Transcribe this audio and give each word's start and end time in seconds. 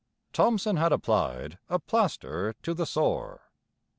Thomson 0.33 0.77
had 0.77 0.91
applied 0.91 1.59
a 1.69 1.77
plaster 1.77 2.55
to 2.63 2.73
the 2.73 2.87
sore. 2.87 3.51